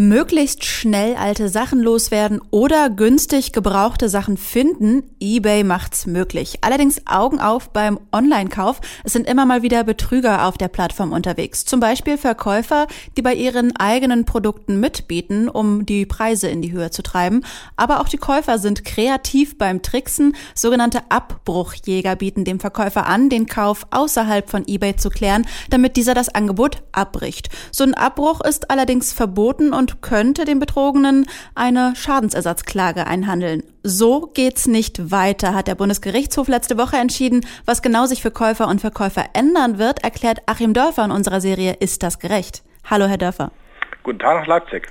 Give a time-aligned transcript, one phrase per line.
[0.00, 6.60] möglichst schnell alte Sachen loswerden oder günstig gebrauchte Sachen finden, eBay macht's möglich.
[6.62, 8.80] Allerdings Augen auf beim Online-Kauf.
[9.04, 11.66] Es sind immer mal wieder Betrüger auf der Plattform unterwegs.
[11.66, 12.86] Zum Beispiel Verkäufer,
[13.18, 17.44] die bei ihren eigenen Produkten mitbieten, um die Preise in die Höhe zu treiben.
[17.76, 20.34] Aber auch die Käufer sind kreativ beim Tricksen.
[20.54, 26.14] Sogenannte Abbruchjäger bieten dem Verkäufer an, den Kauf außerhalb von eBay zu klären, damit dieser
[26.14, 27.50] das Angebot abbricht.
[27.70, 33.62] So ein Abbruch ist allerdings verboten und könnte dem Betrogenen eine Schadensersatzklage einhandeln.
[33.82, 37.46] So geht's nicht weiter, hat der Bundesgerichtshof letzte Woche entschieden.
[37.64, 41.76] Was genau sich für Käufer und Verkäufer ändern wird, erklärt Achim Dörfer in unserer Serie
[41.80, 42.62] Ist das gerecht?
[42.84, 43.52] Hallo, Herr Dörfer.
[44.02, 44.88] Guten Tag nach Leipzig.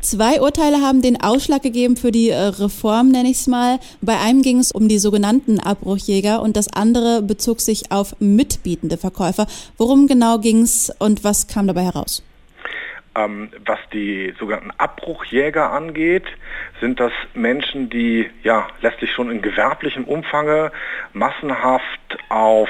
[0.00, 3.80] Zwei Urteile haben den Ausschlag gegeben für die äh, Reform, nenne ich es mal.
[4.00, 8.98] Bei einem ging es um die sogenannten Abbruchjäger und das andere bezog sich auf mitbietende
[8.98, 9.48] Verkäufer.
[9.78, 12.22] Worum genau ging es und was kam dabei heraus?
[13.16, 16.26] Ähm, was die sogenannten Abbruchjäger angeht,
[16.80, 20.70] sind das Menschen, die ja letztlich schon in gewerblichem Umfange
[21.12, 22.68] massenhaft auf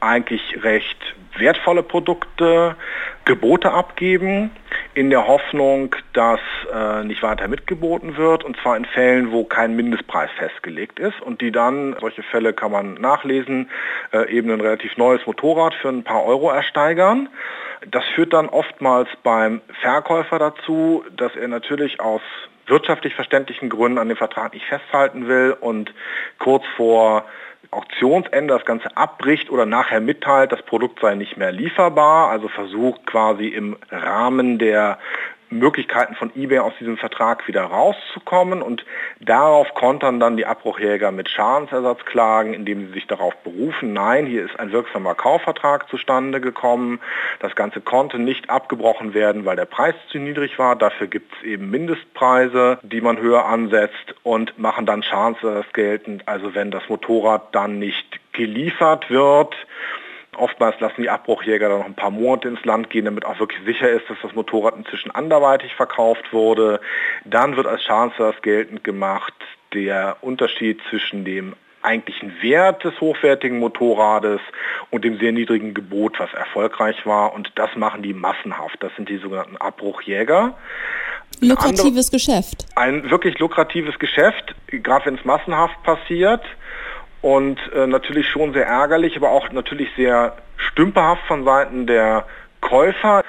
[0.00, 0.98] eigentlich recht
[1.36, 2.76] wertvolle Produkte
[3.24, 4.50] Gebote abgeben,
[4.92, 6.40] in der Hoffnung, dass
[6.72, 11.20] äh, nicht weiter mitgeboten wird, und zwar in Fällen, wo kein Mindestpreis festgelegt ist.
[11.22, 13.70] Und die dann, solche Fälle kann man nachlesen,
[14.14, 17.28] äh, eben ein relativ neues Motorrad für ein paar Euro ersteigern.
[17.90, 22.22] Das führt dann oftmals beim Verkäufer dazu, dass er natürlich aus
[22.66, 25.92] wirtschaftlich verständlichen Gründen an dem Vertrag nicht festhalten will und
[26.38, 27.24] kurz vor
[27.70, 33.04] Auktionsende das Ganze abbricht oder nachher mitteilt, das Produkt sei nicht mehr lieferbar, also versucht
[33.06, 34.98] quasi im Rahmen der
[35.58, 38.84] Möglichkeiten von eBay aus diesem Vertrag wieder rauszukommen und
[39.20, 44.58] darauf kontern dann die Abbruchjäger mit Schadensersatzklagen, indem sie sich darauf berufen, nein, hier ist
[44.58, 47.00] ein wirksamer Kaufvertrag zustande gekommen,
[47.40, 51.44] das Ganze konnte nicht abgebrochen werden, weil der Preis zu niedrig war, dafür gibt es
[51.44, 57.54] eben Mindestpreise, die man höher ansetzt und machen dann Schadensersatz geltend, also wenn das Motorrad
[57.54, 59.54] dann nicht geliefert wird,
[60.36, 63.64] Oftmals lassen die Abbruchjäger dann noch ein paar Monate ins Land gehen, damit auch wirklich
[63.64, 66.80] sicher ist, dass das Motorrad inzwischen anderweitig verkauft wurde.
[67.24, 69.34] Dann wird als Schadensersatz geltend gemacht
[69.72, 74.40] der Unterschied zwischen dem eigentlichen Wert des hochwertigen Motorrades
[74.90, 77.34] und dem sehr niedrigen Gebot, was erfolgreich war.
[77.34, 78.82] Und das machen die massenhaft.
[78.82, 80.56] Das sind die sogenannten Abbruchjäger.
[81.40, 82.66] Lukratives andere, Geschäft.
[82.76, 86.42] Ein wirklich lukratives Geschäft, gerade wenn es massenhaft passiert
[87.24, 92.26] und äh, natürlich schon sehr ärgerlich, aber auch natürlich sehr stümperhaft von Seiten der
[92.60, 93.24] Käufer.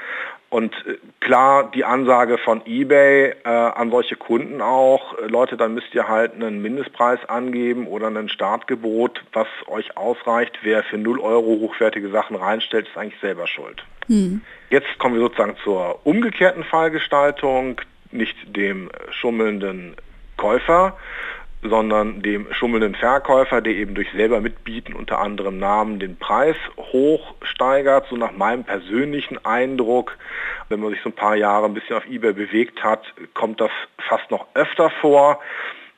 [0.49, 5.75] Und äh, klar, die Ansage von eBay äh, an solche Kunden auch, äh, Leute, dann
[5.75, 10.59] müsst ihr halt einen Mindestpreis angeben oder ein Startgebot, was euch ausreicht.
[10.61, 13.81] Wer für 0 Euro hochwertige Sachen reinstellt, ist eigentlich selber schuld.
[14.07, 14.41] Hm.
[14.71, 17.79] Jetzt kommen wir sozusagen zur umgekehrten Fallgestaltung,
[18.11, 19.95] nicht dem schummelnden
[20.35, 20.97] Käufer,
[21.69, 28.07] sondern dem schummelnden Verkäufer, der eben durch selber mitbieten unter anderem Namen den Preis hochsteigert.
[28.09, 30.17] So nach meinem persönlichen Eindruck,
[30.69, 33.71] wenn man sich so ein paar Jahre ein bisschen auf eBay bewegt hat, kommt das
[33.97, 35.39] fast noch öfter vor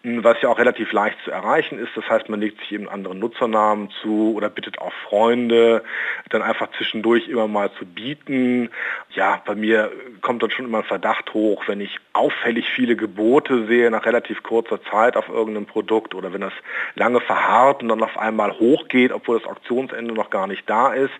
[0.03, 1.89] was ja auch relativ leicht zu erreichen ist.
[1.95, 5.83] Das heißt, man legt sich eben anderen Nutzernamen zu oder bittet auch Freunde,
[6.29, 8.69] dann einfach zwischendurch immer mal zu bieten.
[9.11, 9.91] Ja, bei mir
[10.21, 14.43] kommt dann schon immer ein Verdacht hoch, wenn ich auffällig viele Gebote sehe nach relativ
[14.43, 16.53] kurzer Zeit auf irgendeinem Produkt oder wenn das
[16.95, 21.13] lange verharrt und dann auf einmal hochgeht, obwohl das Auktionsende noch gar nicht da ist.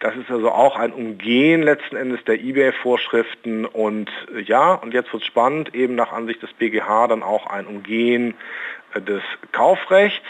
[0.00, 4.10] Das ist also auch ein Umgehen letzten Endes der eBay-Vorschriften und
[4.44, 8.34] ja, und jetzt wird spannend, eben nach Ansicht des BGH dann auch ein Umgehen äh,
[8.94, 9.22] des
[9.52, 10.26] Kaufrechts,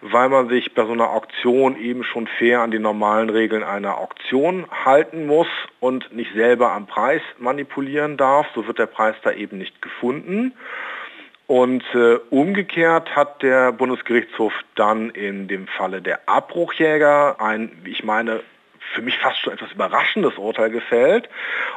[0.00, 3.98] weil man sich bei so einer Auktion eben schon fair an die normalen Regeln einer
[3.98, 5.48] Auktion halten muss
[5.80, 8.46] und nicht selber am Preis manipulieren darf.
[8.54, 10.52] So wird der Preis da eben nicht gefunden.
[11.46, 18.40] Und äh, umgekehrt hat der Bundesgerichtshof dann in dem Falle der Abbruchjäger ein, ich meine,
[18.92, 21.28] für mich fast schon etwas überraschendes Urteil gefällt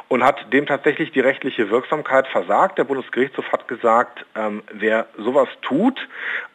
[0.08, 2.78] und hat dem tatsächlich die rechtliche Wirksamkeit versagt.
[2.78, 6.08] Der Bundesgerichtshof hat gesagt, ähm, wer sowas tut,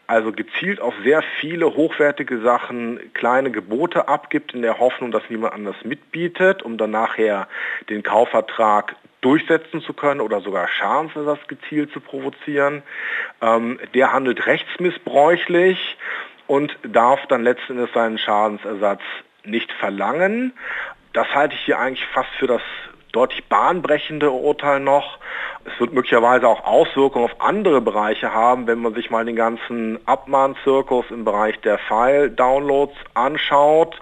[0.07, 5.53] also gezielt auf sehr viele hochwertige Sachen kleine Gebote abgibt in der Hoffnung, dass niemand
[5.53, 7.47] anders mitbietet, um dann nachher
[7.89, 12.83] den Kaufvertrag durchsetzen zu können oder sogar Schadensersatz gezielt zu provozieren,
[13.41, 15.97] ähm, der handelt rechtsmissbräuchlich
[16.47, 19.01] und darf dann letzten Endes seinen Schadensersatz
[19.45, 20.53] nicht verlangen.
[21.13, 22.61] Das halte ich hier eigentlich fast für das
[23.11, 25.19] deutlich bahnbrechende Urteil noch.
[25.65, 29.99] Es wird möglicherweise auch Auswirkungen auf andere Bereiche haben, wenn man sich mal den ganzen
[30.05, 34.01] Abmahnzirkus im Bereich der File-Downloads anschaut.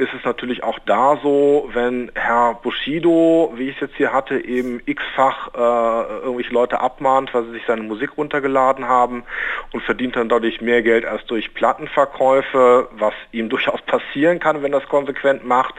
[0.00, 4.42] Ist es natürlich auch da so, wenn Herr Bushido, wie ich es jetzt hier hatte,
[4.42, 9.24] eben x-fach äh, irgendwelche Leute abmahnt, weil sie sich seine Musik runtergeladen haben
[9.72, 14.72] und verdient dann dadurch mehr Geld als durch Plattenverkäufe, was ihm durchaus passieren kann, wenn
[14.72, 15.74] das konsequent macht.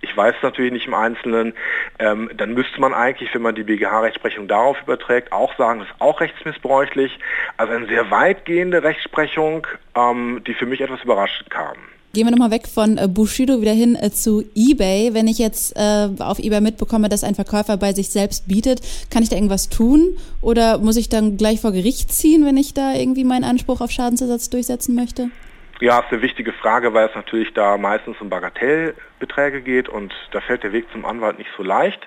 [0.00, 1.52] Ich weiß es natürlich nicht im Einzelnen.
[1.98, 6.00] Ähm, dann müsste man eigentlich, wenn man die BGH-Rechtsprechung darauf überträgt, auch sagen, das ist
[6.00, 7.18] auch rechtsmissbräuchlich.
[7.58, 11.76] Also eine sehr weitgehende Rechtsprechung, ähm, die für mich etwas überraschend kam.
[12.18, 15.14] Gehen wir nochmal weg von äh, Bushido wieder hin äh, zu eBay.
[15.14, 19.22] Wenn ich jetzt äh, auf eBay mitbekomme, dass ein Verkäufer bei sich selbst bietet, kann
[19.22, 20.16] ich da irgendwas tun?
[20.40, 23.92] Oder muss ich dann gleich vor Gericht ziehen, wenn ich da irgendwie meinen Anspruch auf
[23.92, 25.30] Schadensersatz durchsetzen möchte?
[25.78, 30.40] Ja, ist eine wichtige Frage, weil es natürlich da meistens um Bagatellbeträge geht und da
[30.40, 32.00] fällt der Weg zum Anwalt nicht so leicht.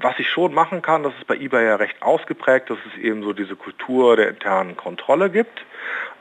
[0.00, 3.22] Was ich schon machen kann, das ist bei eBay ja recht ausgeprägt, dass es eben
[3.22, 5.66] so diese Kultur der internen Kontrolle gibt.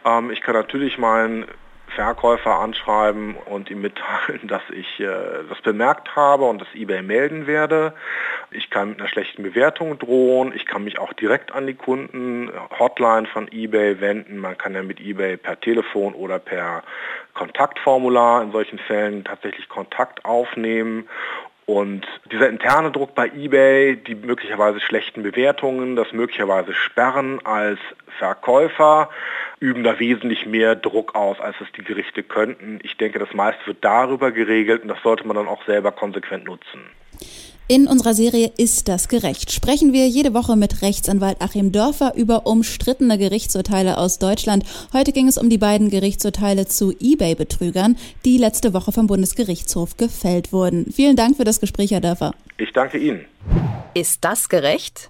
[0.03, 1.45] Ähm, ich kann natürlich meinen
[1.95, 5.07] Verkäufer anschreiben und ihm mitteilen, dass ich äh,
[5.49, 7.93] das bemerkt habe und das eBay melden werde.
[8.51, 10.53] Ich kann mit einer schlechten Bewertung drohen.
[10.55, 14.37] Ich kann mich auch direkt an die Kunden Hotline von eBay wenden.
[14.37, 16.83] Man kann ja mit eBay per Telefon oder per
[17.33, 21.07] Kontaktformular in solchen Fällen tatsächlich Kontakt aufnehmen
[21.65, 27.79] und dieser interne Druck bei eBay, die möglicherweise schlechten Bewertungen, das möglicherweise Sperren als
[28.17, 29.09] Verkäufer,
[29.59, 32.79] üben da wesentlich mehr Druck aus, als es die Gerichte könnten.
[32.83, 36.45] Ich denke, das meiste wird darüber geregelt und das sollte man dann auch selber konsequent
[36.45, 36.81] nutzen.
[37.69, 39.51] In unserer Serie Ist das gerecht?
[39.53, 44.65] sprechen wir jede Woche mit Rechtsanwalt Achim Dörfer über umstrittene Gerichtsurteile aus Deutschland.
[44.91, 47.95] Heute ging es um die beiden Gerichtsurteile zu eBay-Betrügern,
[48.25, 50.91] die letzte Woche vom Bundesgerichtshof gefällt wurden.
[50.91, 52.33] Vielen Dank für das Gespräch, Herr Dörfer.
[52.57, 53.25] Ich danke Ihnen.
[53.93, 55.09] Ist das gerecht?